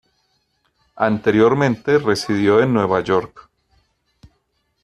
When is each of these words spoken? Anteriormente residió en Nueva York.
Anteriormente 0.95 1.99
residió 1.99 2.59
en 2.59 2.73
Nueva 2.73 3.01
York. 3.01 3.51